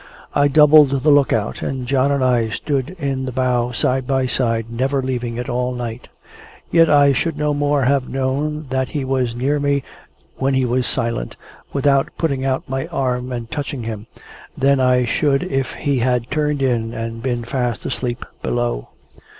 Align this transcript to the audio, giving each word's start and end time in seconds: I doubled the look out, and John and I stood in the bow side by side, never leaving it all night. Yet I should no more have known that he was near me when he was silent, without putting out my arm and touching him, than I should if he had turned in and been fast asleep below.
I 0.33 0.47
doubled 0.47 0.89
the 0.89 1.11
look 1.11 1.31
out, 1.31 1.61
and 1.61 1.85
John 1.85 2.11
and 2.11 2.23
I 2.23 2.49
stood 2.49 2.95
in 2.97 3.25
the 3.25 3.31
bow 3.31 3.71
side 3.71 4.07
by 4.07 4.25
side, 4.25 4.65
never 4.71 5.03
leaving 5.03 5.37
it 5.37 5.47
all 5.47 5.75
night. 5.75 6.07
Yet 6.71 6.89
I 6.89 7.13
should 7.13 7.37
no 7.37 7.53
more 7.53 7.83
have 7.83 8.09
known 8.09 8.65
that 8.71 8.89
he 8.89 9.05
was 9.05 9.35
near 9.35 9.59
me 9.59 9.83
when 10.37 10.55
he 10.55 10.65
was 10.65 10.87
silent, 10.87 11.35
without 11.71 12.09
putting 12.17 12.43
out 12.43 12.67
my 12.67 12.87
arm 12.87 13.31
and 13.31 13.51
touching 13.51 13.83
him, 13.83 14.07
than 14.57 14.79
I 14.79 15.05
should 15.05 15.43
if 15.43 15.73
he 15.75 15.99
had 15.99 16.31
turned 16.31 16.63
in 16.63 16.95
and 16.95 17.21
been 17.21 17.43
fast 17.43 17.85
asleep 17.85 18.25
below. 18.41 18.87